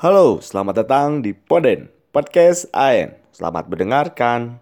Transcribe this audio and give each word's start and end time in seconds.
Halo, 0.00 0.40
selamat 0.40 0.80
datang 0.80 1.20
di 1.20 1.36
Poden, 1.36 1.92
Podcast 2.08 2.72
AN. 2.72 3.20
Selamat 3.36 3.68
mendengarkan. 3.68 4.56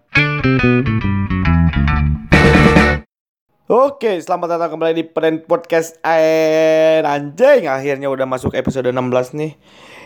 Oke, 3.71 4.19
selamat 4.19 4.59
datang 4.59 4.75
kembali 4.75 4.99
di 4.99 5.07
Poden 5.07 5.39
Podcast 5.47 5.95
AN. 6.03 7.07
Anjing, 7.07 7.71
akhirnya 7.71 8.11
udah 8.11 8.27
masuk 8.27 8.51
episode 8.51 8.91
16 8.91 9.39
nih. 9.39 9.55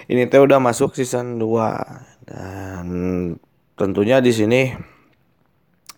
Ini 0.05 0.29
teh 0.29 0.37
udah 0.37 0.61
masuk 0.61 0.93
season 0.93 1.41
2 1.41 2.29
dan 2.29 2.85
tentunya 3.73 4.21
di 4.21 4.29
sini 4.29 4.69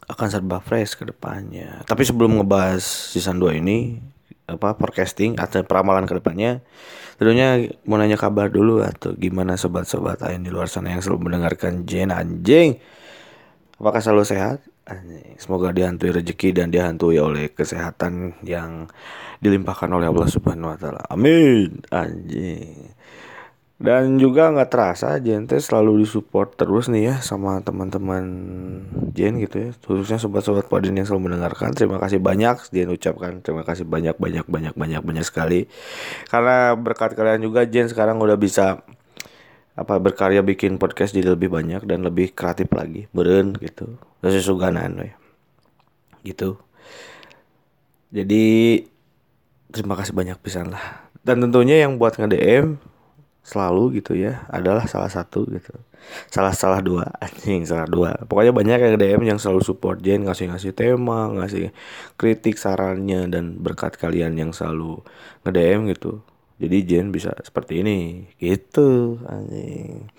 akan 0.08 0.28
serba 0.32 0.64
fresh 0.64 0.96
ke 0.96 1.12
depannya. 1.12 1.84
Tapi 1.84 2.08
sebelum 2.08 2.40
ngebahas 2.40 2.88
season 2.88 3.44
2 3.44 3.60
ini, 3.60 4.00
apa 4.46 4.78
forecasting 4.78 5.38
atau 5.42 5.66
peramalan 5.66 6.06
ke 6.06 6.18
depannya, 6.22 6.62
Tentunya 7.16 7.72
mau 7.88 7.96
nanya 7.96 8.20
kabar 8.20 8.52
dulu 8.52 8.84
atau 8.84 9.16
gimana 9.16 9.56
sobat-sobat 9.56 10.20
lain 10.20 10.44
di 10.44 10.52
luar 10.52 10.68
sana 10.68 10.92
yang 10.92 11.00
selalu 11.00 11.32
mendengarkan 11.32 11.88
Jen 11.88 12.12
anjing. 12.12 12.76
Apakah 13.80 14.04
selalu 14.04 14.28
sehat? 14.28 14.60
Semoga 15.40 15.72
dihantui 15.72 16.12
rezeki 16.12 16.52
dan 16.52 16.76
dihantui 16.76 17.18
oleh 17.18 17.50
kesehatan 17.56 18.36
yang 18.44 18.92
dilimpahkan 19.40 19.88
oleh 19.88 20.12
Allah 20.12 20.28
Subhanahu 20.28 20.76
wa 20.76 20.78
taala. 20.78 21.02
Amin. 21.08 21.80
Anjing. 21.88 22.95
Dan 23.76 24.16
juga 24.16 24.56
nggak 24.56 24.72
terasa 24.72 25.20
Jente 25.20 25.60
selalu 25.60 26.08
disupport 26.08 26.48
terus 26.56 26.88
nih 26.88 27.12
ya 27.12 27.16
sama 27.20 27.60
teman-teman 27.60 28.24
Jen 29.12 29.36
gitu 29.44 29.68
ya. 29.68 29.70
Khususnya 29.84 30.16
sobat-sobat 30.16 30.72
Podin 30.72 30.96
yang 30.96 31.04
selalu 31.04 31.32
mendengarkan. 31.32 31.76
Terima 31.76 32.00
kasih 32.00 32.24
banyak 32.24 32.72
Jen 32.72 32.88
ucapkan. 32.88 33.44
Terima 33.44 33.68
kasih 33.68 33.84
banyak 33.84 34.16
banyak 34.16 34.48
banyak 34.48 34.74
banyak 34.80 35.02
banyak 35.04 35.26
sekali. 35.28 35.68
Karena 36.32 36.72
berkat 36.80 37.20
kalian 37.20 37.44
juga 37.44 37.68
Jen 37.68 37.92
sekarang 37.92 38.16
udah 38.24 38.40
bisa 38.40 38.80
apa 39.76 40.00
berkarya 40.00 40.40
bikin 40.40 40.80
podcast 40.80 41.12
jadi 41.12 41.36
lebih 41.36 41.52
banyak 41.52 41.84
dan 41.84 42.00
lebih 42.08 42.32
kreatif 42.32 42.72
lagi. 42.72 43.12
Beren 43.12 43.60
gitu. 43.60 44.00
Terus 44.24 44.40
suganan 44.48 45.04
ya. 45.04 45.20
Gitu. 46.24 46.56
Jadi 48.16 48.44
terima 49.68 50.00
kasih 50.00 50.16
banyak 50.16 50.40
pisan 50.40 50.72
lah. 50.72 51.12
Dan 51.28 51.44
tentunya 51.44 51.84
yang 51.84 52.00
buat 52.00 52.16
nge-DM 52.16 52.95
selalu 53.46 54.02
gitu 54.02 54.18
ya 54.18 54.50
adalah 54.50 54.90
salah 54.90 55.08
satu 55.08 55.46
gitu. 55.54 55.78
Salah 56.34 56.54
salah 56.58 56.82
dua 56.82 57.06
anjing 57.24 57.62
salah 57.70 57.86
dua. 57.86 58.18
Pokoknya 58.26 58.50
banyak 58.50 58.78
yang 58.82 58.96
DM 58.98 59.22
yang 59.30 59.40
selalu 59.40 59.62
support 59.62 60.02
Jen 60.02 60.26
ngasih 60.26 60.50
ngasih 60.50 60.74
tema 60.74 61.30
ngasih 61.30 61.70
kritik 62.18 62.58
sarannya 62.58 63.30
dan 63.30 63.62
berkat 63.62 64.02
kalian 64.02 64.34
yang 64.34 64.50
selalu 64.50 65.06
nge 65.46 65.52
DM 65.54 65.80
gitu. 65.94 66.26
Jadi 66.58 66.78
Jen 66.90 67.14
bisa 67.14 67.38
seperti 67.46 67.86
ini. 67.86 68.26
Gitu 68.42 69.22
anjing. 69.30 70.10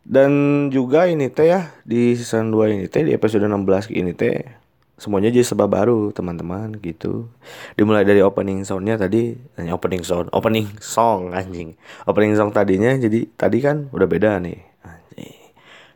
Dan 0.00 0.32
juga 0.72 1.04
ini 1.04 1.28
teh 1.28 1.52
ya 1.52 1.70
di 1.84 2.16
season 2.16 2.48
2 2.48 2.72
ini 2.72 2.84
teh 2.88 3.04
di 3.04 3.12
episode 3.12 3.44
16 3.44 3.92
ini 3.92 4.16
teh 4.16 4.59
semuanya 5.00 5.32
jadi 5.32 5.48
sebab 5.48 5.72
baru 5.72 6.12
teman-teman 6.12 6.76
gitu. 6.84 7.32
Dimulai 7.72 8.04
dari 8.04 8.20
opening 8.20 8.68
soundnya 8.68 9.00
tadi 9.00 9.32
hanya 9.56 9.72
opening 9.72 10.04
sound 10.04 10.28
opening 10.36 10.68
song 10.76 11.32
anjing. 11.32 11.72
Opening 12.04 12.36
song 12.36 12.52
tadinya 12.52 12.92
jadi 12.92 13.24
tadi 13.32 13.64
kan 13.64 13.88
udah 13.96 14.04
beda 14.04 14.36
nih 14.44 14.60
anjing. 14.84 15.40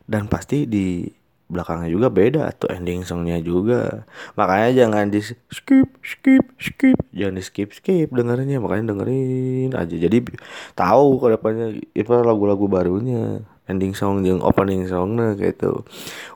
Dan 0.09 0.33
pasti 0.33 0.65
di 0.65 1.05
belakangnya 1.45 1.93
juga 1.93 2.09
beda 2.09 2.49
atau 2.49 2.73
ending 2.73 3.05
songnya 3.05 3.37
juga. 3.45 4.09
Makanya 4.41 4.73
jangan 4.73 5.13
di 5.13 5.21
skip 5.53 6.01
skip 6.01 6.45
skip. 6.57 6.97
Jangan 7.13 7.37
di 7.37 7.45
skip 7.45 7.71
skip 7.77 8.09
dengarnya 8.09 8.57
makanya 8.57 8.97
dengerin 8.97 9.77
aja. 9.77 9.97
Jadi 10.01 10.25
tahu 10.73 11.21
ke 11.21 11.27
depannya 11.37 11.77
itu 11.93 12.09
lagu-lagu 12.09 12.65
barunya 12.73 13.45
ending 13.69 13.93
song 13.93 14.25
yang 14.25 14.41
opening 14.41 14.89
songnya 14.89 15.37
gitu. 15.37 15.85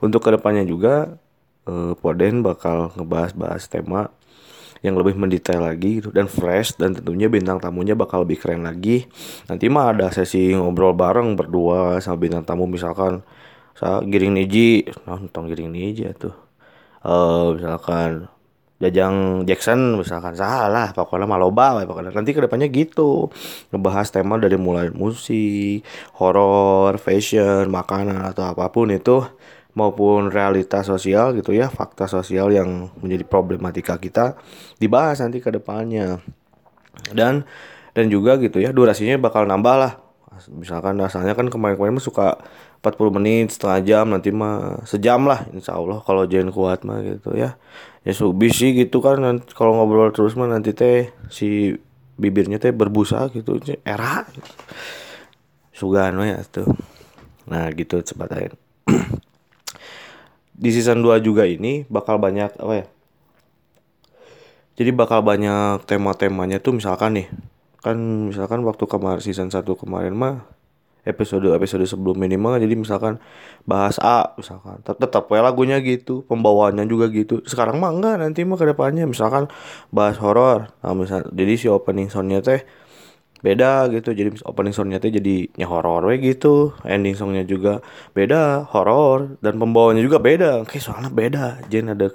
Untuk 0.04 0.20
ke 0.20 0.36
depannya 0.36 0.68
juga 0.68 1.16
uh, 1.68 1.92
Poden 2.00 2.40
bakal 2.40 2.96
ngebahas-bahas 2.96 3.68
tema 3.68 4.08
yang 4.80 4.94
lebih 4.94 5.18
mendetail 5.18 5.62
lagi 5.62 6.00
gitu. 6.00 6.08
Dan 6.14 6.26
fresh 6.30 6.78
dan 6.80 6.96
tentunya 6.96 7.28
bintang 7.28 7.60
tamunya 7.60 7.92
bakal 7.92 8.24
lebih 8.24 8.40
keren 8.40 8.64
lagi. 8.64 9.06
Nanti 9.50 9.68
mah 9.68 9.92
ada 9.92 10.08
sesi 10.08 10.54
ngobrol 10.56 10.96
bareng 10.96 11.36
berdua 11.36 12.00
sama 12.00 12.16
bintang 12.18 12.46
tamu. 12.46 12.64
Misalkan 12.64 13.20
saya 13.76 14.02
Giring 14.02 14.34
Niji, 14.34 14.86
nonton 15.06 15.50
Giring 15.50 15.70
Niji 15.70 16.08
tuh. 16.16 16.34
Uh, 16.98 17.54
misalkan 17.54 18.26
Jajang 18.78 19.42
Jackson 19.42 19.98
misalkan. 19.98 20.38
Salah 20.38 20.94
pokoknya 20.94 21.26
maloba 21.26 21.82
pokoknya. 21.82 22.14
Nanti 22.14 22.30
ke 22.30 22.38
depannya 22.46 22.70
gitu. 22.70 23.26
Ngebahas 23.74 24.06
tema 24.14 24.38
dari 24.38 24.54
mulai 24.54 24.94
musik, 24.94 25.82
horor, 26.14 26.94
fashion, 27.02 27.66
makanan 27.74 28.30
atau 28.30 28.46
apa 28.46 28.70
pun 28.70 28.94
itu 28.94 29.26
maupun 29.78 30.34
realitas 30.34 30.90
sosial 30.90 31.38
gitu 31.38 31.54
ya 31.54 31.70
fakta 31.70 32.10
sosial 32.10 32.50
yang 32.50 32.90
menjadi 32.98 33.22
problematika 33.22 33.94
kita 33.94 34.34
dibahas 34.82 35.22
nanti 35.22 35.38
ke 35.38 35.54
depannya. 35.54 36.18
Dan 37.14 37.46
dan 37.94 38.10
juga 38.10 38.34
gitu 38.42 38.58
ya 38.58 38.74
durasinya 38.74 39.14
bakal 39.22 39.46
nambah 39.46 39.76
lah. 39.78 39.92
Misalkan 40.50 40.98
asalnya 41.02 41.38
kan 41.38 41.46
kemarin-kemarin 41.46 41.98
suka 42.02 42.38
40 42.82 43.16
menit 43.18 43.54
setengah 43.54 43.80
jam 43.82 44.04
nanti 44.10 44.30
mah 44.34 44.82
sejam 44.86 45.26
lah 45.26 45.46
insya 45.50 45.74
Allah 45.78 45.98
kalau 46.02 46.26
jangan 46.26 46.50
kuat 46.50 46.82
mah 46.82 46.98
gitu 47.06 47.38
ya. 47.38 47.54
Ya 48.02 48.12
subi 48.14 48.50
sih 48.50 48.74
gitu 48.74 48.98
kan 48.98 49.22
nanti 49.22 49.54
kalau 49.54 49.78
ngobrol 49.78 50.10
terus 50.10 50.34
mah 50.34 50.50
nanti 50.50 50.74
teh 50.74 51.14
si 51.30 51.78
bibirnya 52.18 52.58
teh 52.58 52.74
berbusa 52.74 53.30
gitu 53.30 53.62
era. 53.86 54.26
Sugan 55.70 56.18
ya 56.22 56.42
tuh. 56.42 56.66
Nah 57.46 57.70
gitu 57.74 58.02
cepat 58.02 58.30
aja 58.34 58.67
di 60.58 60.70
season 60.74 61.00
2 61.06 61.22
juga 61.22 61.46
ini 61.46 61.86
bakal 61.86 62.18
banyak 62.18 62.50
apa 62.58 62.74
ya? 62.74 62.86
Jadi 64.78 64.90
bakal 64.94 65.22
banyak 65.22 65.86
tema-temanya 65.86 66.58
tuh 66.58 66.74
misalkan 66.74 67.18
nih. 67.18 67.28
Kan 67.78 68.30
misalkan 68.34 68.66
waktu 68.66 68.84
kemarin 68.90 69.22
season 69.22 69.54
1 69.54 69.62
kemarin 69.78 70.14
mah 70.18 70.58
episode 71.08 71.48
episode 71.56 71.88
sebelum 71.88 72.20
minimal 72.20 72.60
jadi 72.60 72.74
misalkan 72.76 73.16
bahas 73.64 73.96
A 74.04 74.36
misalkan 74.36 74.84
tetap 74.84 75.24
ya 75.32 75.40
lagunya 75.40 75.80
gitu 75.80 76.20
pembawaannya 76.28 76.84
juga 76.84 77.08
gitu 77.08 77.40
sekarang 77.48 77.80
mah 77.80 77.96
enggak 77.96 78.20
nanti 78.20 78.44
mah 78.44 78.60
ke 78.60 78.68
depannya 78.68 79.08
misalkan 79.08 79.48
bahas 79.88 80.20
horor 80.20 80.68
nah 80.84 80.92
misal 80.92 81.24
jadi 81.32 81.56
si 81.56 81.66
opening 81.72 82.12
soundnya 82.12 82.44
teh 82.44 82.60
beda 83.38 83.86
gitu. 83.94 84.10
Jadi 84.14 84.42
opening 84.44 84.74
songnya 84.74 84.98
tuh 84.98 85.14
jadi 85.14 85.50
nya 85.54 85.66
horor 85.70 86.06
we 86.06 86.18
gitu. 86.18 86.74
Ending 86.82 87.14
songnya 87.14 87.46
juga 87.46 87.80
beda 88.12 88.66
horor. 88.70 89.38
Dan 89.38 89.58
pembawanya 89.62 90.02
juga 90.02 90.18
beda. 90.18 90.62
Oke 90.66 90.82
soalnya 90.82 91.10
beda. 91.10 91.62
Jen 91.70 91.94
ada 91.94 92.10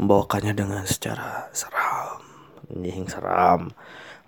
membawakannya 0.00 0.52
dengan 0.56 0.82
secara 0.88 1.52
seram. 1.52 2.20
Anjing 2.72 3.06
seram. 3.08 3.72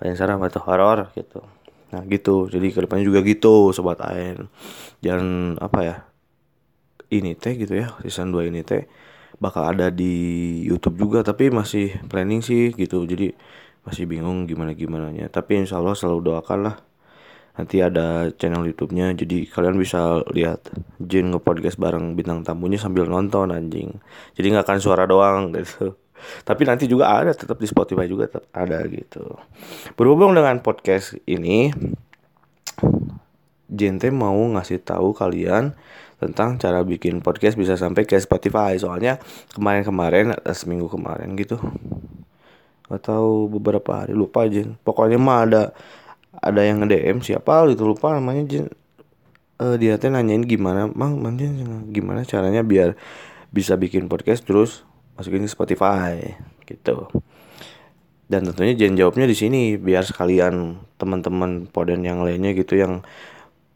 Yang 0.05 0.17
seram 0.21 0.41
atau 0.45 0.61
horor 0.65 1.13
gitu. 1.17 1.41
Nah 1.95 2.03
gitu. 2.09 2.49
Jadi 2.53 2.67
ke 2.75 2.85
depannya 2.85 3.05
juga 3.07 3.25
gitu 3.25 3.73
sobat 3.73 4.05
Ain. 4.05 4.53
Jangan 5.01 5.61
apa 5.61 5.81
ya 5.81 5.97
ini 7.13 7.37
teh 7.39 7.55
gitu 7.55 7.79
ya 7.79 7.95
season 8.03 8.35
2 8.35 8.51
ini 8.51 8.67
teh 8.67 8.89
bakal 9.39 9.71
ada 9.71 9.93
di 9.93 10.15
YouTube 10.67 10.99
juga 10.99 11.21
tapi 11.23 11.51
masih 11.51 11.95
planning 12.07 12.41
sih 12.41 12.75
gitu. 12.75 13.03
Jadi 13.07 13.35
masih 13.85 14.09
bingung 14.09 14.49
gimana 14.49 14.73
gimana 14.73 15.13
nya 15.13 15.29
tapi 15.29 15.61
insya 15.61 15.79
Allah 15.79 15.95
selalu 15.97 16.33
doakan 16.33 16.61
lah. 16.73 16.77
Nanti 17.55 17.79
ada 17.79 18.35
channel 18.35 18.67
YouTube-nya 18.67 19.15
jadi 19.15 19.47
kalian 19.47 19.79
bisa 19.79 20.27
lihat 20.35 20.75
Jin 20.99 21.31
nge-podcast 21.31 21.79
bareng 21.79 22.19
bintang 22.19 22.43
tamunya 22.43 22.83
sambil 22.83 23.07
nonton 23.07 23.55
anjing. 23.55 23.95
Jadi 24.35 24.47
nggak 24.51 24.67
akan 24.67 24.79
suara 24.83 25.07
doang 25.07 25.55
gitu. 25.55 25.95
Tapi 26.43 26.67
nanti 26.67 26.91
juga 26.91 27.15
ada 27.15 27.31
tetap 27.31 27.63
di 27.63 27.69
Spotify 27.71 28.11
juga 28.11 28.27
tetap 28.27 28.51
ada 28.51 28.83
gitu. 28.91 29.39
Berhubung 29.95 30.35
dengan 30.35 30.59
podcast 30.67 31.15
ini 31.31 31.71
Jente 33.71 34.11
mau 34.11 34.39
ngasih 34.59 34.83
tahu 34.83 35.15
kalian 35.15 35.79
tentang 36.19 36.59
cara 36.59 36.83
bikin 36.83 37.23
podcast 37.23 37.55
bisa 37.55 37.79
sampai 37.79 38.03
ke 38.03 38.19
Spotify. 38.19 38.75
Soalnya 38.83 39.23
kemarin-kemarin 39.55 40.35
seminggu 40.51 40.91
kemarin 40.91 41.39
gitu 41.39 41.63
atau 42.89 43.49
beberapa 43.49 44.05
hari 44.05 44.13
lupa 44.13 44.45
aja 44.45 44.65
pokoknya 44.85 45.17
mah 45.17 45.39
ada 45.49 45.63
ada 46.43 46.61
yang 46.67 46.83
nge 46.83 46.89
DM 46.91 47.19
siapa 47.23 47.65
gitu 47.71 47.87
lupa 47.87 48.15
namanya 48.17 48.43
Jin. 48.49 48.67
Uh, 49.55 49.79
dia 49.79 49.95
teh 50.03 50.11
nanyain 50.11 50.43
gimana 50.43 50.91
mang 50.91 51.23
manjin 51.23 51.55
gimana 51.95 52.27
caranya 52.27 52.67
biar 52.67 52.99
bisa 53.55 53.79
bikin 53.79 54.11
podcast 54.11 54.43
terus 54.43 54.83
masukin 55.15 55.47
ke 55.47 55.51
Spotify? 55.51 56.35
Gitu. 56.67 57.07
Dan 58.27 58.51
tentunya 58.51 58.75
Jen 58.75 58.99
jawabnya 58.99 59.31
di 59.31 59.37
sini 59.37 59.61
biar 59.79 60.03
sekalian 60.03 60.81
teman-teman 60.99 61.71
poden 61.71 62.03
yang 62.03 62.25
lainnya 62.27 62.51
gitu 62.57 62.75
yang 62.75 63.07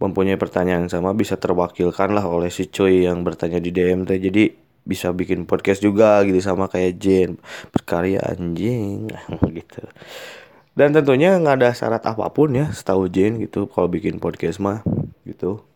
mempunyai 0.03 0.39
pertanyaan 0.39 0.91
sama 0.91 1.15
bisa 1.15 1.39
terwakilkan 1.39 2.15
lah 2.15 2.27
oleh 2.27 2.51
si 2.51 2.67
cuy 2.71 3.07
yang 3.07 3.23
bertanya 3.23 3.63
di 3.63 3.71
DM 3.71 4.03
teh. 4.03 4.19
Jadi 4.19 4.68
bisa 4.89 5.13
bikin 5.13 5.45
podcast 5.45 5.85
juga 5.85 6.25
gitu 6.25 6.41
sama 6.41 6.65
kayak 6.73 6.97
Jen 6.97 7.31
berkarya 7.77 8.25
anjing. 8.25 9.13
Gitu. 9.59 9.85
Dan 10.79 10.95
tentunya 10.95 11.35
nggak 11.37 11.57
ada 11.59 11.71
syarat 11.75 12.07
apa 12.07 12.31
pun 12.31 12.55
ya 12.55 12.71
setahu 12.71 13.11
Jane 13.11 13.43
gitu 13.43 13.67
kalau 13.67 13.91
bikin 13.91 14.23
podcast 14.23 14.63
mah 14.63 14.87
gitu. 15.27 15.67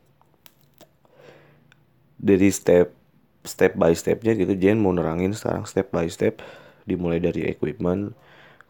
Dari 2.23 2.55
step 2.55 2.95
step 3.43 3.75
by 3.75 3.91
stepnya 3.99 4.39
gitu 4.39 4.55
Jane 4.55 4.79
mau 4.79 4.95
nerangin 4.95 5.35
sekarang 5.35 5.67
step 5.67 5.91
by 5.91 6.07
step 6.07 6.39
dimulai 6.87 7.19
dari 7.19 7.51
equipment 7.51 8.15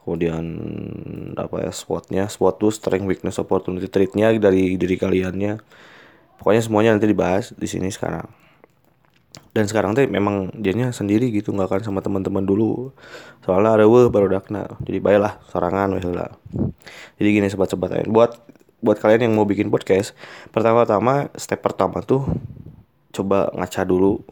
kemudian 0.00 0.44
apa 1.36 1.68
ya 1.68 1.72
SWOT-nya 1.72 2.32
SWOT 2.32 2.56
tuh 2.56 2.72
strength 2.72 3.04
weakness 3.04 3.36
opportunity 3.36 3.92
trade-nya 3.92 4.32
dari 4.40 4.80
diri 4.80 4.96
kaliannya. 4.96 5.60
Pokoknya 6.40 6.62
semuanya 6.64 6.96
nanti 6.96 7.12
dibahas 7.12 7.52
di 7.52 7.68
sini 7.68 7.92
sekarang 7.92 8.41
dan 9.52 9.68
sekarang 9.68 9.92
tuh 9.92 10.08
memang 10.08 10.48
jadinya 10.56 10.88
sendiri 10.88 11.28
gitu 11.28 11.52
nggak 11.52 11.68
akan 11.68 11.82
sama 11.84 12.00
teman-teman 12.00 12.40
dulu. 12.40 12.96
Soalnya 13.44 13.76
ada 13.76 13.84
weh 13.84 14.08
baru 14.08 14.32
dakna 14.32 14.64
jadi 14.84 14.98
baiklah 14.98 15.40
sorangan 15.52 15.92
weh 15.96 16.04
lah 16.08 16.32
jadi 17.20 17.28
gini 17.28 17.46
sobat-sobat 17.52 18.08
buat 18.08 18.40
buat 18.82 18.98
kalian 18.98 19.30
yang 19.30 19.34
mau 19.38 19.46
bikin 19.46 19.70
podcast 19.70 20.16
pertama-tama 20.50 21.30
step 21.38 21.62
pertama 21.62 22.00
tuh 22.02 22.26
coba 23.12 23.52
ngaca 23.52 23.84
dulu. 23.84 24.24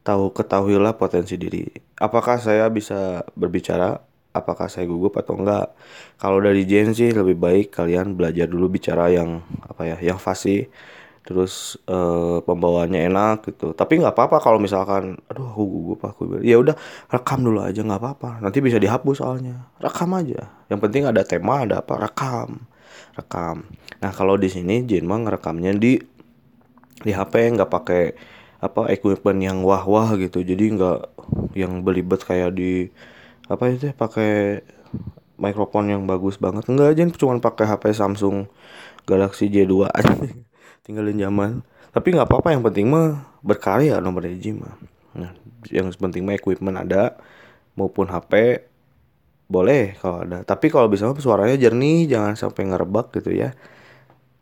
Tahu 0.00 0.32
ketahuilah 0.32 0.96
potensi 0.96 1.36
diri. 1.36 1.68
Apakah 2.00 2.40
saya 2.40 2.72
bisa 2.72 3.20
berbicara? 3.36 4.00
Apakah 4.32 4.72
saya 4.72 4.88
gugup 4.88 5.20
atau 5.20 5.36
enggak? 5.36 5.76
Kalau 6.16 6.40
dari 6.40 6.64
Jen 6.64 6.96
sih 6.96 7.12
lebih 7.12 7.36
baik 7.36 7.76
kalian 7.76 8.16
belajar 8.16 8.48
dulu 8.48 8.72
bicara 8.72 9.12
yang 9.12 9.44
apa 9.68 9.84
ya 9.84 9.96
yang 10.00 10.16
fasih 10.16 10.72
terus 11.20 11.76
uh, 11.86 12.40
pembawaannya 12.42 13.06
enak 13.12 13.52
gitu. 13.52 13.76
Tapi 13.76 14.00
nggak 14.00 14.16
apa-apa 14.16 14.40
kalau 14.40 14.56
misalkan 14.56 15.20
aduh 15.28 15.52
aku 15.52 15.64
gugup 15.68 16.00
aku 16.08 16.22
ya 16.40 16.56
udah 16.56 16.74
rekam 17.12 17.44
dulu 17.44 17.60
aja 17.60 17.84
nggak 17.84 18.00
apa-apa. 18.00 18.30
Nanti 18.40 18.58
bisa 18.64 18.80
dihapus 18.80 19.20
soalnya. 19.20 19.68
Rekam 19.78 20.10
aja. 20.16 20.48
Yang 20.72 20.80
penting 20.88 21.02
ada 21.06 21.22
tema 21.22 21.64
ada 21.68 21.84
apa 21.84 21.94
rekam. 22.00 22.64
Rekam. 23.14 23.68
Nah 24.00 24.10
kalau 24.16 24.40
di 24.40 24.48
sini 24.48 24.82
Jin 24.88 25.04
mah 25.04 25.20
ngerekamnya 25.20 25.76
di 25.76 26.00
di 27.00 27.12
HP 27.12 27.56
nggak 27.56 27.70
pakai 27.70 28.02
apa 28.60 28.92
equipment 28.92 29.40
yang 29.40 29.58
wah-wah 29.64 30.16
gitu. 30.16 30.40
Jadi 30.40 30.76
nggak 30.76 30.98
yang 31.56 31.84
belibet 31.84 32.24
kayak 32.24 32.56
di 32.56 32.88
apa 33.50 33.66
itu 33.70 33.90
ya, 33.90 33.94
pakai 33.96 34.62
mikrofon 35.40 35.88
yang 35.92 36.02
bagus 36.08 36.36
banget. 36.36 36.68
Enggak 36.68 36.96
aja 36.96 37.02
cuma 37.16 37.36
pakai 37.40 37.64
HP 37.68 37.96
Samsung 37.96 38.48
Galaxy 39.08 39.48
J2 39.48 39.88
aja 39.88 40.12
tinggalin 40.90 41.14
zaman. 41.22 41.50
Tapi 41.94 42.18
nggak 42.18 42.26
apa-apa 42.26 42.50
yang 42.50 42.62
penting 42.66 42.90
mah 42.90 43.38
berkarya 43.46 44.02
nomor 44.02 44.26
hiji 44.26 44.58
mah. 44.58 44.74
Nah 45.14 45.30
yang 45.70 45.86
penting 45.94 46.26
mah 46.26 46.34
equipment 46.34 46.74
ada 46.82 47.14
maupun 47.78 48.10
HP 48.10 48.66
boleh 49.46 49.94
kalau 49.98 50.26
ada. 50.26 50.42
Tapi 50.42 50.66
kalau 50.70 50.90
bisa 50.90 51.06
suaranya 51.18 51.54
jernih 51.54 52.10
jangan 52.10 52.34
sampai 52.34 52.70
ngerebak 52.70 53.14
gitu 53.14 53.30
ya. 53.34 53.54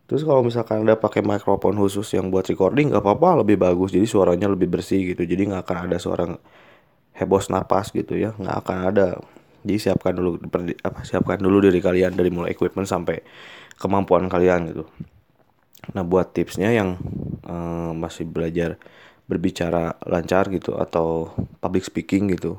Terus 0.08 0.24
kalau 0.24 0.40
misalkan 0.40 0.88
ada 0.88 0.96
pakai 0.96 1.20
mikrofon 1.20 1.76
khusus 1.76 2.08
yang 2.16 2.32
buat 2.32 2.48
recording 2.48 2.92
nggak 2.92 3.04
apa-apa 3.04 3.44
lebih 3.44 3.60
bagus. 3.60 3.92
Jadi 3.92 4.08
suaranya 4.08 4.48
lebih 4.48 4.68
bersih 4.68 5.12
gitu. 5.12 5.24
Jadi 5.24 5.52
nggak 5.52 5.68
akan 5.68 5.78
ada 5.88 5.96
suara 6.00 6.24
hebos 7.16 7.48
napas 7.52 7.92
gitu 7.92 8.16
ya. 8.16 8.32
Nggak 8.36 8.56
akan 8.64 8.78
ada. 8.88 9.08
Jadi 9.64 9.76
siapkan 9.80 10.16
dulu 10.16 10.40
apa 10.84 11.04
siapkan 11.04 11.40
dulu 11.40 11.64
diri 11.64 11.80
kalian 11.80 12.16
dari 12.16 12.28
mulai 12.32 12.52
equipment 12.52 12.88
sampai 12.88 13.20
kemampuan 13.80 14.28
kalian 14.28 14.70
gitu 14.72 14.84
Nah 15.94 16.02
buat 16.02 16.34
tipsnya 16.34 16.74
yang 16.74 16.98
uh, 17.46 17.92
masih 17.94 18.26
belajar 18.26 18.76
berbicara 19.28 19.94
lancar 20.08 20.48
gitu 20.48 20.74
atau 20.80 21.30
public 21.60 21.84
speaking 21.84 22.32
gitu. 22.32 22.56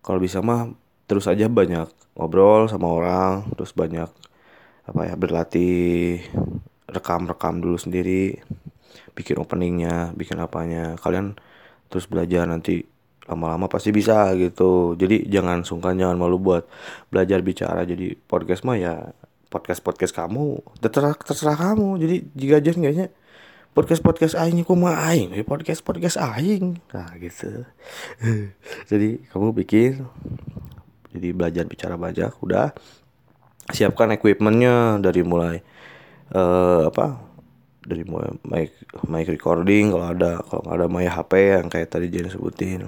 Kalau 0.00 0.18
bisa 0.18 0.40
mah 0.40 0.72
terus 1.06 1.28
aja 1.28 1.46
banyak 1.46 1.86
ngobrol 2.16 2.66
sama 2.66 2.88
orang, 2.88 3.46
terus 3.54 3.76
banyak 3.76 4.08
apa 4.86 5.00
ya 5.02 5.14
berlatih 5.18 6.22
rekam-rekam 6.86 7.58
dulu 7.58 7.76
sendiri, 7.76 8.38
bikin 9.12 9.36
openingnya, 9.36 10.14
bikin 10.16 10.40
apanya. 10.40 10.96
Kalian 10.96 11.36
terus 11.92 12.08
belajar 12.08 12.48
nanti 12.48 12.86
lama-lama 13.26 13.66
pasti 13.66 13.90
bisa 13.90 14.32
gitu. 14.38 14.94
Jadi 14.96 15.26
jangan 15.28 15.66
sungkan, 15.66 15.98
jangan 15.98 16.16
malu 16.16 16.38
buat 16.38 16.64
belajar 17.10 17.42
bicara. 17.42 17.82
Jadi 17.84 18.14
podcast 18.14 18.62
mah 18.64 18.78
ya 18.78 18.94
podcast 19.56 19.80
podcast 19.80 20.12
kamu 20.12 20.60
terserah 20.84 21.16
terserah 21.16 21.56
kamu. 21.56 21.96
Jadi 21.96 22.16
jika 22.36 22.60
aja 22.60 22.70
enggaknya 22.76 23.06
podcast 23.72 24.04
podcast 24.04 24.36
aing 24.36 24.60
kok 24.64 24.76
mah 24.76 25.08
aing? 25.08 25.32
Podcast 25.48 25.80
podcast 25.80 26.20
aing. 26.20 26.76
Nah 26.92 27.08
gitu. 27.16 27.64
Jadi 28.92 29.24
kamu 29.32 29.56
bikin 29.56 30.04
jadi 31.16 31.32
belajar 31.32 31.64
bicara 31.64 31.96
banyak 31.96 32.28
udah. 32.44 32.76
Siapkan 33.72 34.12
equipmentnya 34.12 35.00
dari 35.00 35.24
mulai 35.24 35.64
uh, 36.36 36.92
apa 36.92 37.24
dari 37.80 38.04
mulai 38.04 38.36
mic 38.44 38.76
mic 39.08 39.26
recording 39.32 39.96
kalau 39.96 40.06
ada 40.12 40.44
kalau 40.44 40.60
nggak 40.66 40.76
ada 40.76 40.86
mic 40.92 41.08
HP 41.08 41.32
yang 41.56 41.66
kayak 41.72 41.88
tadi 41.88 42.06
Jen 42.12 42.28
sebutin. 42.28 42.84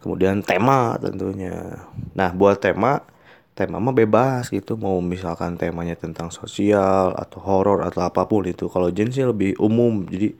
Kemudian 0.00 0.40
tema 0.40 0.96
tentunya. 0.96 1.84
Nah 2.16 2.32
buat 2.32 2.64
tema 2.64 3.04
tema 3.54 3.78
mah 3.78 3.94
bebas 3.94 4.50
gitu. 4.50 4.74
Mau 4.74 4.98
misalkan 4.98 5.54
temanya 5.54 5.94
tentang 5.94 6.28
sosial 6.34 7.14
atau 7.14 7.38
horor 7.42 7.86
atau 7.86 8.02
apa 8.02 8.26
pun 8.26 8.44
itu. 8.44 8.66
Kalau 8.66 8.90
Jen 8.90 9.14
sih 9.14 9.24
lebih 9.24 9.54
umum 9.62 10.02
jadi 10.06 10.34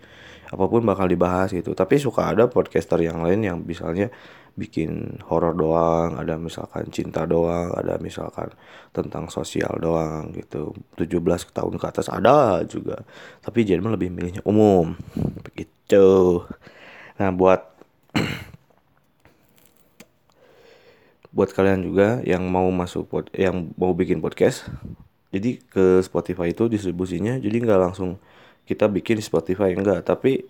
apa 0.50 0.64
pun 0.66 0.82
bakal 0.82 1.06
dibahas 1.06 1.54
gitu. 1.54 1.72
Tapi 1.72 1.98
suka 2.02 2.34
ada 2.34 2.50
podcaster 2.50 2.98
yang 3.00 3.22
lain 3.22 3.46
yang 3.46 3.58
misalnya 3.62 4.10
bikin 4.54 5.18
horor 5.26 5.50
doang 5.50 6.14
ada 6.14 6.38
misalkan 6.38 6.86
cinta 6.94 7.26
doang 7.26 7.74
ada 7.74 7.98
misalkan 7.98 8.54
tentang 8.94 9.26
sosial 9.30 9.78
doang 9.82 10.30
gitu. 10.34 10.74
17 10.98 11.50
tahun 11.54 11.74
ke 11.78 11.86
atas 11.86 12.06
ada 12.10 12.62
juga. 12.66 13.02
Tapi 13.42 13.66
Jen 13.66 13.82
mah 13.82 13.94
lebih 13.94 14.10
milihnya 14.10 14.42
umum. 14.46 14.94
Begitu. 15.50 16.42
Nah 17.18 17.30
buat 17.34 17.62
buat 21.34 21.50
kalian 21.50 21.82
juga 21.82 22.22
yang 22.22 22.46
mau 22.46 22.70
masuk 22.70 23.10
pod, 23.10 23.26
yang 23.34 23.74
mau 23.74 23.90
bikin 23.92 24.22
podcast 24.22 24.70
jadi 25.34 25.58
ke 25.58 25.98
Spotify 26.06 26.54
itu 26.54 26.70
distribusinya 26.70 27.36
jadi 27.42 27.56
nggak 27.58 27.80
langsung 27.90 28.22
kita 28.64 28.86
bikin 28.86 29.18
di 29.18 29.24
Spotify 29.26 29.74
enggak 29.74 30.06
tapi 30.06 30.46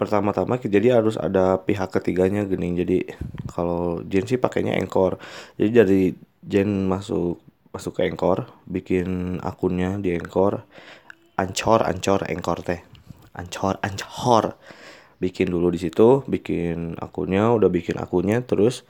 pertama-tama 0.00 0.58
jadi 0.58 0.98
harus 0.98 1.14
ada 1.20 1.60
pihak 1.62 1.92
ketiganya 1.94 2.42
gini 2.48 2.74
jadi 2.74 2.98
kalau 3.46 4.02
Jen 4.08 4.26
sih 4.26 4.40
pakainya 4.40 4.74
Anchor. 4.74 5.20
Jadi 5.60 5.70
dari 5.70 6.02
Jen 6.42 6.88
masuk 6.88 7.38
masuk 7.70 8.00
ke 8.00 8.08
Anchor 8.08 8.50
bikin 8.68 9.38
akunnya 9.40 9.96
di 10.02 10.12
Anchor 10.12 10.64
Ancor 11.38 11.80
Ancor 11.86 12.26
Anchor 12.26 12.58
teh. 12.64 12.80
Ancor 13.32 13.80
Ancor 13.80 14.58
bikin 15.22 15.48
dulu 15.54 15.70
di 15.70 15.78
situ 15.78 16.26
bikin 16.26 16.98
akunnya 16.98 17.54
udah 17.54 17.70
bikin 17.70 17.96
akunnya 17.96 18.42
terus 18.42 18.82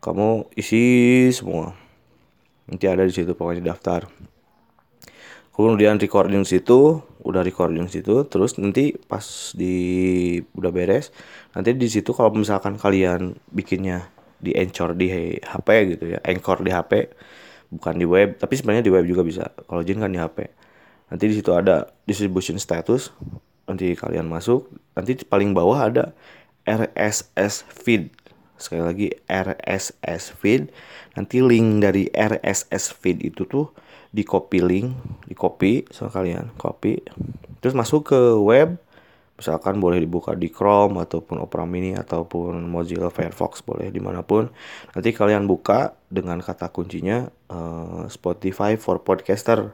kamu 0.00 0.48
isi 0.56 0.82
semua. 1.30 1.76
Nanti 2.66 2.88
ada 2.88 3.04
di 3.04 3.12
situ 3.12 3.36
pokoknya 3.36 3.72
daftar. 3.72 4.08
Kemudian 5.52 6.00
recording 6.00 6.48
situ 6.48 7.04
udah 7.20 7.44
recording 7.44 7.84
situ 7.92 8.24
terus 8.24 8.56
nanti 8.56 8.96
pas 8.96 9.52
di 9.52 10.40
udah 10.56 10.72
beres 10.72 11.12
nanti 11.52 11.76
di 11.76 11.84
situ 11.84 12.16
kalau 12.16 12.32
misalkan 12.32 12.80
kalian 12.80 13.36
bikinnya 13.52 14.08
di 14.40 14.56
Anchor 14.56 14.96
di 14.96 15.36
HP 15.36 15.68
gitu 15.92 16.16
ya 16.16 16.18
Anchor 16.24 16.64
di 16.64 16.72
HP 16.72 17.12
bukan 17.76 17.94
di 18.00 18.08
web 18.08 18.40
tapi 18.40 18.56
sebenarnya 18.56 18.88
di 18.88 18.92
web 18.92 19.04
juga 19.04 19.20
bisa. 19.20 19.52
Kalau 19.68 19.84
Jin 19.84 20.00
kan 20.00 20.08
di 20.08 20.16
HP 20.16 20.48
nanti 21.12 21.24
di 21.28 21.34
situ 21.36 21.52
ada 21.52 21.92
distribution 22.08 22.56
status 22.56 23.12
nanti 23.68 23.92
kalian 23.92 24.32
masuk 24.32 24.64
nanti 24.96 25.12
paling 25.28 25.52
bawah 25.52 25.92
ada 25.92 26.16
RSS 26.64 27.68
feed 27.68 28.16
sekali 28.60 28.82
lagi 28.84 29.08
RSS 29.26 30.36
feed. 30.36 30.70
Nanti 31.16 31.40
link 31.40 31.82
dari 31.82 32.06
RSS 32.12 32.94
feed 32.94 33.24
itu 33.24 33.48
tuh 33.48 33.72
di 34.10 34.26
copy 34.26 34.58
link 34.60 34.92
di 35.26 35.34
copy 35.34 35.88
sama 35.90 36.12
kalian 36.12 36.52
copy. 36.60 37.00
Terus 37.64 37.74
masuk 37.74 38.12
ke 38.14 38.20
web 38.38 38.76
misalkan 39.40 39.80
boleh 39.80 40.04
dibuka 40.04 40.36
di 40.36 40.52
Chrome 40.52 41.00
ataupun 41.00 41.40
Opera 41.40 41.64
Mini 41.64 41.96
ataupun 41.96 42.60
Mozilla 42.68 43.08
Firefox 43.08 43.64
boleh 43.64 43.88
di 43.88 43.96
mana 43.96 44.20
pun. 44.20 44.52
Nanti 44.92 45.16
kalian 45.16 45.48
buka 45.48 45.96
dengan 46.12 46.44
kata 46.44 46.68
kuncinya 46.68 47.32
uh, 47.48 48.04
Spotify 48.12 48.76
for 48.76 49.00
podcaster. 49.00 49.72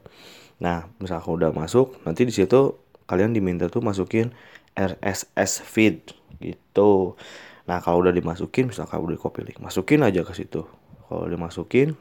Nah 0.63 0.87
misalkan 1.03 1.35
udah 1.35 1.51
masuk 1.51 1.99
nanti 2.07 2.23
di 2.23 2.31
situ 2.31 2.79
kalian 3.11 3.35
diminta 3.35 3.67
tuh 3.67 3.83
masukin 3.83 4.31
RSS 4.79 5.67
feed 5.67 6.15
gitu 6.39 7.17
Nah 7.67 7.83
kalau 7.83 8.03
udah 8.03 8.15
dimasukin 8.15 8.71
misalkan 8.71 9.03
udah 9.03 9.19
copy 9.19 9.43
link, 9.43 9.59
masukin 9.59 10.03
aja 10.07 10.23
ke 10.23 10.33
situ. 10.35 10.67
Kalau 11.07 11.27
dimasukin, 11.27 11.95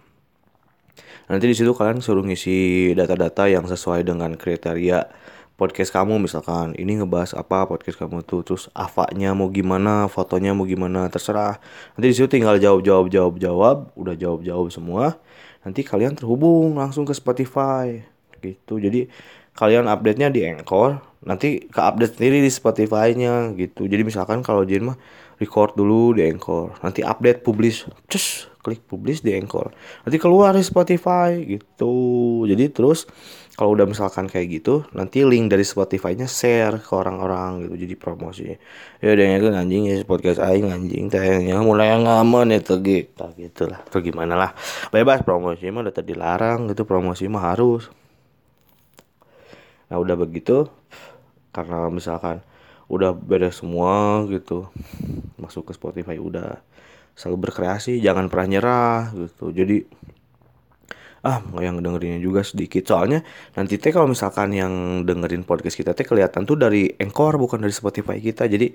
nanti 1.29 1.45
di 1.45 1.53
situ 1.57 1.73
kalian 1.73 2.01
suruh 2.01 2.25
ngisi 2.25 2.93
data-data 2.97 3.45
yang 3.45 3.65
sesuai 3.69 4.05
dengan 4.05 4.33
kriteria 4.33 5.09
podcast 5.55 5.89
kamu. 5.91 6.21
Misalkan 6.21 6.77
ini 6.77 7.01
ngebahas 7.01 7.33
apa 7.33 7.65
podcast 7.65 7.97
kamu 7.97 8.21
tuh 8.27 8.41
terus 8.45 8.69
avanya 8.75 9.33
mau 9.33 9.49
gimana 9.49 10.05
fotonya 10.11 10.53
mau 10.53 10.67
gimana 10.69 11.09
terserah. 11.09 11.57
Nanti 11.97 12.05
di 12.11 12.15
situ 12.15 12.29
tinggal 12.29 12.61
jawab 12.61 12.85
jawab 12.85 13.07
jawab 13.09 13.33
jawab 13.41 13.77
udah 13.97 14.15
jawab 14.15 14.41
jawab 14.45 14.67
semua 14.69 15.17
nanti 15.65 15.81
kalian 15.81 16.13
terhubung 16.13 16.77
langsung 16.77 17.09
ke 17.09 17.13
Spotify 17.17 18.05
gitu. 18.39 18.77
Jadi 18.77 19.09
kalian 19.57 19.89
update-nya 19.89 20.29
di 20.29 20.45
Anchor 20.45 21.01
nanti 21.25 21.65
ke 21.65 21.81
update 21.81 22.21
sendiri 22.21 22.43
di 22.45 22.51
Spotify-nya 22.53 23.57
gitu. 23.57 23.89
Jadi 23.89 24.05
misalkan 24.05 24.45
kalau 24.45 24.61
Jin 24.61 24.93
mah 24.93 24.97
record 25.39 25.75
dulu 25.75 26.15
di 26.15 26.23
Anchor. 26.25 26.79
Nanti 26.81 27.03
update 27.03 27.43
publish. 27.43 27.87
Cus 28.07 28.47
klik 28.65 28.81
publish 28.89 29.21
di 29.21 29.37
Anchor. 29.37 29.69
Nanti 30.01 30.17
keluar 30.17 30.57
di 30.57 30.65
Spotify 30.65 31.37
gitu. 31.45 31.93
Jadi 32.49 32.73
terus 32.73 33.05
kalau 33.55 33.71
udah 33.77 33.87
misalkan 33.87 34.27
kayak 34.27 34.51
gitu 34.51 34.83
nanti 34.91 35.23
link 35.23 35.47
dari 35.47 35.63
Spotify-nya 35.63 36.25
share 36.25 36.81
ke 36.81 36.91
orang-orang 36.97 37.69
gitu. 37.69 37.75
Jadi 37.85 37.93
promosi. 37.93 38.49
Ya 38.99 39.07
udah 39.13 39.25
itu 39.37 39.47
anjing 39.53 39.83
ya 39.85 39.95
podcast 40.01 40.41
aing 40.41 40.73
anjing 40.73 41.13
tayangnya 41.13 41.61
mulai 41.61 41.93
ngamen 41.93 42.57
itu 42.57 42.81
gitu. 42.81 43.25
Gitu 43.37 43.69
lah 43.69 43.85
atau 43.85 44.01
gimana 44.01 44.33
lah. 44.33 44.51
Bebas 44.89 45.21
promosi 45.21 45.69
mah 45.69 45.85
udah 45.85 45.93
tadi 45.93 46.17
larang 46.17 46.71
gitu. 46.73 46.89
Promosi 46.89 47.29
mah 47.29 47.53
harus. 47.53 47.87
Nah 49.93 50.01
udah 50.01 50.17
begitu 50.17 50.65
karena 51.53 51.87
misalkan 51.93 52.41
udah 52.91 53.13
beres 53.13 53.61
semua 53.61 54.25
gitu. 54.29 54.69
Masuk 55.41 55.69
ke 55.69 55.73
Spotify 55.73 56.17
udah 56.21 56.61
selalu 57.15 57.49
berkreasi 57.49 58.03
jangan 58.03 58.27
pernah 58.27 58.47
nyerah 58.59 58.99
gitu. 59.15 59.49
Jadi 59.55 59.87
ah 61.25 61.41
yang 61.57 61.81
dengerinnya 61.81 62.21
juga 62.21 62.45
sedikit. 62.45 62.85
Soalnya 62.85 63.25
nanti 63.57 63.81
teh 63.81 63.89
kalau 63.89 64.05
misalkan 64.05 64.53
yang 64.53 65.03
dengerin 65.09 65.41
podcast 65.41 65.73
kita 65.73 65.97
teh 65.97 66.05
kelihatan 66.05 66.45
tuh 66.45 66.53
dari 66.53 66.93
Anchor 67.01 67.41
bukan 67.41 67.65
dari 67.65 67.73
Spotify 67.73 68.21
kita. 68.21 68.45
Jadi 68.45 68.69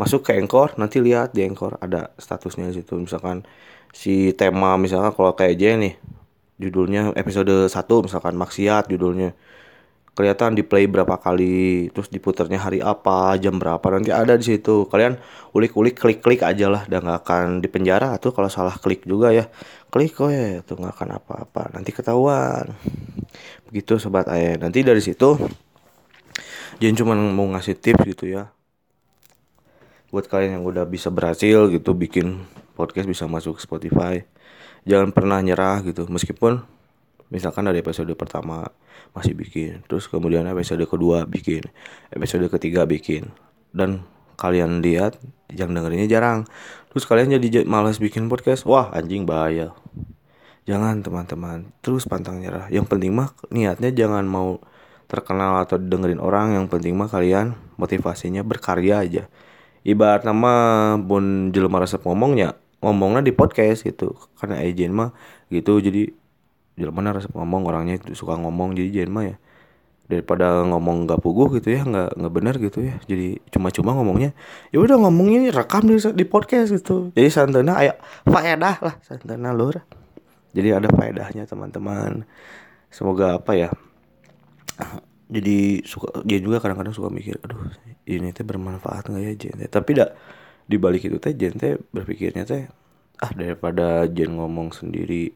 masuk 0.00 0.24
ke 0.24 0.32
Anchor 0.40 0.80
nanti 0.80 1.04
lihat 1.04 1.36
di 1.36 1.44
Anchor 1.44 1.76
ada 1.76 2.16
statusnya 2.16 2.72
di 2.72 2.80
situ. 2.80 2.96
Misalkan 2.96 3.44
si 3.92 4.32
tema 4.32 4.80
misalkan 4.80 5.12
kalau 5.12 5.36
kayak 5.36 5.60
J 5.60 5.62
nih 5.76 5.94
judulnya 6.60 7.12
episode 7.16 7.68
1 7.68 7.74
misalkan 8.06 8.34
maksiat 8.36 8.88
judulnya 8.88 9.36
kelihatan 10.20 10.52
di 10.52 10.60
play 10.60 10.84
berapa 10.84 11.16
kali 11.16 11.88
terus 11.96 12.12
diputarnya 12.12 12.60
hari 12.60 12.84
apa 12.84 13.32
jam 13.40 13.56
berapa 13.56 13.80
nanti 13.88 14.12
ada 14.12 14.36
di 14.36 14.44
situ. 14.44 14.84
Kalian 14.84 15.16
ulik-ulik 15.56 15.96
klik-klik 15.96 16.44
aja 16.44 16.68
lah 16.68 16.84
dan 16.84 17.08
nggak 17.08 17.24
akan 17.24 17.64
dipenjara. 17.64 18.12
Atau 18.12 18.36
kalau 18.36 18.52
salah 18.52 18.76
klik 18.76 19.08
juga 19.08 19.32
ya. 19.32 19.48
Klik 19.88 20.12
kok 20.12 20.28
ya 20.28 20.60
itu 20.60 20.76
nggak 20.76 20.92
akan 20.92 21.08
apa-apa. 21.16 21.72
Nanti 21.72 21.96
ketahuan. 21.96 22.76
Begitu 23.72 23.96
sobat 23.96 24.28
ayah 24.28 24.60
nanti 24.60 24.84
dari 24.84 25.00
situ 25.00 25.40
jangan 26.76 26.96
cuma 27.00 27.12
mau 27.16 27.48
ngasih 27.56 27.80
tips 27.80 28.04
gitu 28.04 28.28
ya. 28.28 28.52
Buat 30.12 30.28
kalian 30.28 30.60
yang 30.60 30.64
udah 30.68 30.84
bisa 30.84 31.08
berhasil 31.08 31.72
gitu 31.72 31.96
bikin 31.96 32.44
podcast 32.76 33.08
bisa 33.08 33.24
masuk 33.24 33.56
Spotify. 33.56 34.28
Jangan 34.84 35.16
pernah 35.16 35.40
nyerah 35.40 35.80
gitu. 35.80 36.04
Meskipun 36.04 36.60
misalkan 37.30 37.64
dari 37.66 37.80
episode 37.80 38.10
pertama 38.18 38.66
masih 39.14 39.34
bikin 39.34 39.86
terus 39.86 40.10
kemudian 40.10 40.46
episode 40.50 40.82
kedua 40.84 41.24
bikin 41.24 41.64
episode 42.10 42.46
ketiga 42.50 42.84
bikin. 42.84 43.30
Dan 43.70 44.02
kalian 44.40 44.80
lihat 44.80 45.20
yang 45.52 45.76
dengerinnya 45.76 46.08
jarang. 46.08 46.48
Terus 46.90 47.04
kalian 47.04 47.36
jadi 47.36 47.68
malas 47.68 48.00
bikin 48.00 48.32
podcast 48.32 48.64
wah 48.64 48.88
anjing 48.96 49.28
bahaya. 49.28 49.76
Jangan 50.64 51.04
teman-teman. 51.04 51.70
Terus 51.84 52.08
pantang 52.08 52.40
nyerah 52.40 52.72
yang 52.72 52.88
penting 52.88 53.12
mah 53.12 53.36
niatnya 53.52 53.92
jangan 53.92 54.24
mau 54.24 54.58
terkenal 55.06 55.60
atau 55.60 55.76
dengerin 55.76 56.18
orang. 56.18 56.56
Yang 56.56 56.66
penting 56.72 56.96
mah 56.96 57.12
kalian 57.12 57.52
motivasinya 57.76 58.40
berkarya 58.40 59.04
aja. 59.04 59.24
Ibarat 59.84 60.24
nama 60.24 60.52
bun 60.96 61.52
jelema 61.52 61.80
resep 61.84 62.00
ngomongnya 62.04 62.56
ngomongnya 62.80 63.20
di 63.20 63.32
podcast 63.36 63.84
gitu. 63.84 64.16
Karena 64.40 64.64
agent 64.64 64.92
mah 64.96 65.10
gitu. 65.52 65.78
Jadi 65.78 66.19
jalan 66.80 66.94
mana 66.96 67.12
rasa 67.12 67.28
ngomong 67.30 67.62
orangnya 67.68 68.00
suka 68.16 68.40
ngomong 68.40 68.72
jadi 68.72 69.04
jangan 69.04 69.12
mah 69.12 69.24
ya 69.28 69.36
daripada 70.10 70.66
ngomong 70.66 71.06
gak 71.06 71.22
puguh 71.22 71.54
gitu 71.54 71.70
ya 71.70 71.86
nggak 71.86 72.18
nggak 72.18 72.34
benar 72.34 72.54
gitu 72.58 72.82
ya 72.82 72.98
jadi 73.06 73.38
cuma-cuma 73.54 73.94
ngomongnya 73.94 74.34
ya 74.74 74.82
udah 74.82 74.98
ngomongnya 74.98 75.54
rekam 75.54 75.86
di, 75.86 76.02
di 76.02 76.24
podcast 76.26 76.74
gitu. 76.74 77.14
Jadi 77.14 77.30
santana 77.30 77.78
ayo 77.78 77.94
faedah 78.26 78.76
lah 78.82 78.94
santana 79.06 79.54
lur. 79.54 79.78
Jadi 80.50 80.74
ada 80.74 80.90
faedahnya 80.90 81.46
teman-teman. 81.46 82.26
Semoga 82.90 83.38
apa 83.38 83.54
ya 83.54 83.70
jadi 85.30 85.86
suka 85.86 86.26
dia 86.26 86.42
juga 86.42 86.58
kadang-kadang 86.58 86.90
suka 86.90 87.06
mikir 87.06 87.38
aduh 87.46 87.70
ini 88.10 88.34
teh 88.34 88.42
bermanfaat 88.42 89.06
nggak 89.06 89.22
ya 89.22 89.32
Jen 89.38 89.62
tapi 89.70 89.94
tidak 89.94 90.18
dibalik 90.66 91.06
itu 91.06 91.22
teh 91.22 91.32
Jen 91.38 91.54
teh 91.54 91.78
berpikirnya 91.94 92.42
teh 92.42 92.66
ah 93.22 93.30
daripada 93.30 94.10
Jen 94.10 94.34
ngomong 94.34 94.74
sendiri 94.74 95.30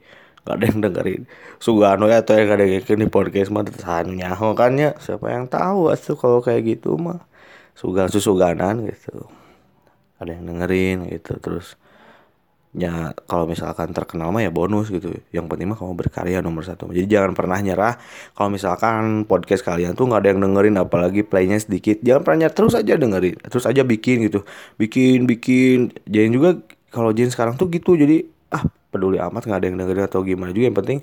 gak 0.45 0.55
ada 0.61 0.65
yang 0.69 0.81
dengerin. 0.85 1.23
Sugano 1.57 2.05
ya 2.07 2.21
atau 2.21 2.37
yang 2.37 2.53
ada 2.53 2.65
yang 2.69 2.85
di 2.85 3.09
podcast 3.09 3.49
mah 3.49 3.65
tanya 3.65 4.37
kan 4.37 4.73
ya. 4.77 4.93
Siapa 5.01 5.33
yang 5.33 5.49
tahu 5.49 5.89
asuh 5.89 6.17
kalau 6.21 6.45
kayak 6.45 6.79
gitu 6.79 7.01
mah. 7.01 7.25
Sugan 7.75 8.07
susuganan 8.13 8.85
gitu. 8.87 9.27
Ada 10.21 10.37
yang 10.37 10.45
dengerin 10.53 11.09
gitu. 11.11 11.41
Terus 11.41 11.81
ya 12.75 13.15
kalau 13.25 13.47
misalkan 13.49 13.95
terkenal 13.97 14.31
mah 14.37 14.45
ya 14.45 14.53
bonus 14.53 14.93
gitu. 14.93 15.17
Yang 15.33 15.47
penting 15.49 15.73
mah 15.73 15.81
kamu 15.81 15.97
berkarya 15.97 16.39
nomor 16.45 16.63
satu. 16.69 16.93
Jadi 16.93 17.09
jangan 17.09 17.33
pernah 17.33 17.59
nyerah. 17.65 17.97
Kalau 18.37 18.53
misalkan 18.53 19.25
podcast 19.25 19.65
kalian 19.65 19.97
tuh 19.97 20.13
nggak 20.13 20.21
ada 20.21 20.29
yang 20.37 20.41
dengerin 20.45 20.77
apalagi 20.77 21.25
playnya 21.25 21.57
sedikit 21.57 22.05
jangan 22.05 22.21
pernah 22.21 22.39
nyerah. 22.47 22.55
Terus 22.55 22.75
aja 22.77 22.93
dengerin 23.01 23.37
terus 23.49 23.65
aja 23.65 23.81
bikin 23.81 24.29
gitu. 24.29 24.45
Bikin 24.77 25.25
bikin. 25.25 25.97
Jangan 26.05 26.31
juga 26.37 26.51
kalau 26.93 27.11
Jen 27.11 27.33
sekarang 27.33 27.57
tuh 27.59 27.73
gitu 27.73 27.99
jadi 27.99 28.29
ah 28.55 28.63
peduli 28.95 29.17
amat 29.27 29.43
nggak 29.47 29.59
ada 29.61 29.67
yang 29.69 29.77
dengerin 29.81 30.07
atau 30.11 30.21
gimana 30.31 30.51
juga. 30.57 30.67
Yang 30.71 30.79
penting 30.81 30.99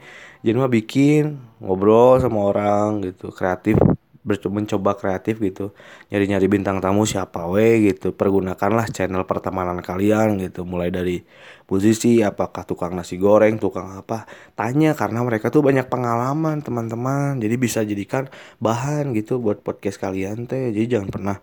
jadi 0.46 0.56
mah 0.62 0.72
bikin 0.78 1.22
ngobrol 1.64 2.18
sama 2.24 2.40
orang 2.50 2.88
gitu 3.06 3.26
kreatif 3.38 3.76
mencoba 4.26 4.94
kreatif 4.94 5.42
gitu. 5.42 5.74
Nyari-nyari 6.14 6.46
bintang 6.46 6.78
tamu 6.78 7.10
siapa 7.10 7.50
we 7.50 7.90
gitu. 7.90 8.14
Pergunakanlah 8.14 8.90
channel 8.94 9.26
pertemanan 9.26 9.82
kalian 9.82 10.38
gitu. 10.38 10.62
Mulai 10.62 10.94
dari 10.94 11.26
posisi 11.66 12.22
apakah 12.22 12.62
tukang 12.68 12.94
nasi 12.94 13.18
goreng 13.18 13.58
tukang 13.58 13.98
apa. 13.98 14.30
Tanya 14.54 14.94
karena 14.94 15.26
mereka 15.26 15.50
tuh 15.50 15.66
banyak 15.66 15.90
pengalaman 15.90 16.62
teman-teman. 16.62 17.42
Jadi 17.42 17.56
bisa 17.58 17.82
jadikan 17.82 18.30
bahan 18.62 19.18
gitu 19.18 19.42
buat 19.42 19.66
podcast 19.66 19.98
kalian 19.98 20.46
teh. 20.46 20.70
Jadi 20.70 20.98
jangan 20.98 21.10
pernah 21.10 21.38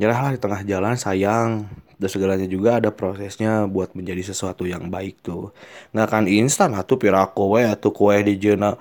nyerahlah 0.00 0.32
di 0.32 0.40
tengah 0.40 0.60
jalan 0.64 0.96
sayang. 0.96 1.68
Dan 2.00 2.08
segalanya 2.10 2.50
juga 2.50 2.82
ada 2.82 2.90
prosesnya 2.90 3.70
buat 3.70 3.94
menjadi 3.94 4.34
sesuatu 4.34 4.66
yang 4.66 4.90
baik 4.90 5.22
tuh. 5.22 5.54
Nggak 5.94 6.06
akan 6.10 6.24
instan 6.26 6.74
atuh 6.74 6.98
pirako 6.98 7.54
we 7.54 7.62
atuh 7.62 7.94
kue 7.94 8.18
di 8.26 8.34
jena. 8.40 8.74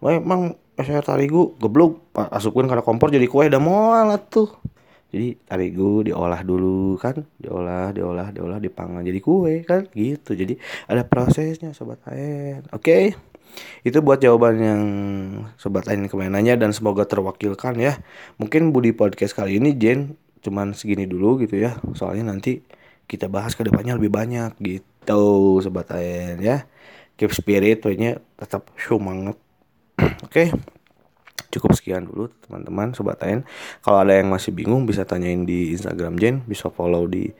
Emang 0.00 0.56
saya 0.78 1.00
tarigu 1.04 1.54
geblok 1.62 2.10
asukin 2.14 2.66
karena 2.66 2.82
kompor 2.82 3.14
jadi 3.14 3.26
kue 3.30 3.46
dah 3.46 3.62
mual 3.62 4.14
tuh. 4.26 4.50
Jadi 5.14 5.38
tarigu 5.46 6.02
diolah 6.02 6.42
dulu 6.42 6.98
kan? 6.98 7.22
Diolah 7.38 7.94
diolah 7.94 8.34
diolah 8.34 8.58
dipanggang 8.58 9.06
jadi 9.06 9.20
kue 9.22 9.62
kan? 9.62 9.86
Gitu. 9.94 10.34
Jadi 10.34 10.58
ada 10.90 11.06
prosesnya 11.06 11.70
sobat 11.70 12.02
lain 12.10 12.66
oke? 12.74 12.82
Okay? 12.82 13.14
itu 13.84 13.98
buat 14.00 14.18
jawaban 14.18 14.54
yang 14.58 14.82
sobat 15.60 15.86
lain 15.86 16.10
kemarin 16.10 16.34
nanya 16.34 16.54
dan 16.58 16.74
semoga 16.74 17.06
terwakilkan 17.06 17.78
ya. 17.78 18.00
Mungkin 18.40 18.74
Budi 18.74 18.90
podcast 18.96 19.36
kali 19.36 19.60
ini 19.62 19.76
Jen 19.76 20.18
cuman 20.44 20.76
segini 20.76 21.06
dulu 21.08 21.40
gitu 21.44 21.60
ya. 21.60 21.78
Soalnya 21.96 22.34
nanti 22.34 22.64
kita 23.04 23.28
bahas 23.28 23.52
ke 23.54 23.62
depannya 23.64 23.96
lebih 23.96 24.12
banyak 24.12 24.56
gitu 24.60 25.60
sobat 25.60 25.92
lain 25.92 26.40
ya. 26.40 26.66
Keep 27.14 27.30
spirit 27.30 27.78
pokoknya 27.78 28.18
tetap 28.34 28.66
semangat 28.74 29.38
Oke. 30.24 30.50
Cukup 31.52 31.70
sekian 31.76 32.08
dulu 32.08 32.32
teman-teman 32.48 32.96
sobat 32.96 33.20
Ain. 33.22 33.46
Kalau 33.84 34.02
ada 34.02 34.16
yang 34.16 34.32
masih 34.32 34.50
bingung 34.50 34.88
bisa 34.88 35.06
tanyain 35.06 35.46
di 35.46 35.70
Instagram 35.70 36.18
Jen, 36.18 36.42
bisa 36.48 36.72
follow 36.72 37.06
di 37.06 37.30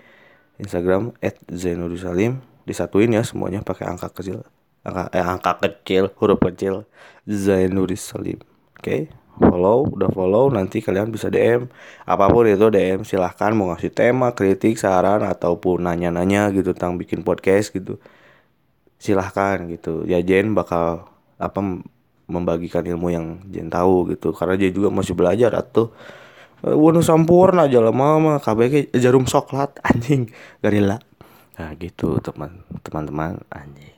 Instagram 0.61 1.17
@zainurusalim. 1.51 2.39
Disatuin 2.63 3.11
ya 3.11 3.27
semuanya 3.27 3.65
pakai 3.67 3.91
angka 3.91 4.13
kecil. 4.15 4.47
Angka 4.87 5.11
eh, 5.11 5.25
angka 5.25 5.53
kecil, 5.59 6.13
huruf 6.21 6.39
kecil 6.39 6.87
Zainurusalim. 7.27 8.39
Oke. 8.79 8.79
Okay? 8.79 9.03
follow 9.39 9.91
udah 9.91 10.11
follow 10.15 10.47
nanti 10.47 10.79
kalian 10.79 11.11
bisa 11.11 11.27
DM 11.27 11.67
apa 12.07 12.25
pun 12.31 12.47
itu 12.47 12.71
DM 12.71 13.03
silahkan 13.03 13.51
mau 13.51 13.75
ngasih 13.75 13.91
tema 13.91 14.31
kritik 14.31 14.79
saran 14.79 15.27
ataupun 15.27 15.83
nanya-nanya 15.83 16.55
gitu 16.55 16.71
tentang 16.71 16.95
bikin 16.95 17.27
podcast 17.27 17.75
gitu 17.75 17.99
silahkan 19.03 19.67
gitu 19.75 20.07
ya 20.07 20.23
Jen 20.23 20.55
bakal 20.55 21.11
apa 21.37 21.59
membagikan 22.27 22.85
ilmu 22.85 23.09
yang 23.13 23.27
Jen 23.49 23.69
tahu 23.69 24.15
gitu. 24.15 24.33
Karena 24.33 24.57
dia 24.57 24.71
juga 24.73 24.89
masih 24.89 25.13
belajar 25.17 25.53
atau 25.55 25.93
eh, 26.65 26.75
Wonu 26.75 27.05
sampurna 27.05 27.69
aja 27.69 27.81
lah 27.81 27.95
mama 27.95 28.41
KBK 28.41 28.95
jarum 28.97 29.29
coklat 29.29 29.79
anjing 29.89 30.31
garila 30.61 30.99
nah 31.55 31.71
gitu 31.79 32.19
teman 32.19 32.67
teman-teman 32.83 33.39
anjing. 33.47 33.95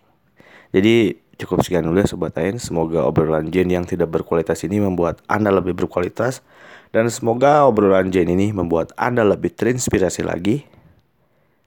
Jadi 0.77 1.17
cukup 1.41 1.65
sekian 1.65 1.89
dulu 1.89 2.05
ya 2.05 2.09
sobat 2.09 2.37
lain 2.37 2.61
semoga 2.61 3.01
obrolan 3.09 3.49
Jen 3.49 3.73
yang 3.73 3.89
tidak 3.89 4.13
berkualitas 4.13 4.61
ini 4.69 4.77
membuat 4.77 5.25
anda 5.25 5.49
lebih 5.49 5.73
berkualitas. 5.73 6.45
Dan 6.93 7.09
semoga 7.09 7.65
obrolan 7.65 8.13
Jen 8.13 8.29
ini 8.29 8.53
membuat 8.53 8.93
anda 9.01 9.25
lebih 9.25 9.57
terinspirasi 9.57 10.21
lagi. 10.29 10.69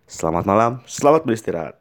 Selamat 0.05 0.45
malam 0.45 0.71
selamat 0.85 1.25
beristirahat 1.25 1.79